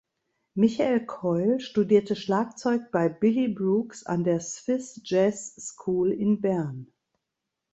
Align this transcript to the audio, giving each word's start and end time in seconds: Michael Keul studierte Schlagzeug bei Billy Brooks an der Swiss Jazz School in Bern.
Michael 0.55 1.05
Keul 1.05 1.59
studierte 1.59 2.15
Schlagzeug 2.15 2.91
bei 2.91 3.07
Billy 3.07 3.49
Brooks 3.49 4.03
an 4.03 4.23
der 4.23 4.39
Swiss 4.39 4.99
Jazz 5.05 5.53
School 5.57 6.11
in 6.11 6.41
Bern. 6.41 6.91